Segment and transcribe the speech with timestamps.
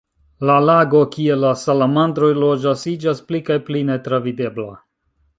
[0.49, 4.73] La lago kie la salamandroj loĝas iĝas pli kaj pli netravidebla.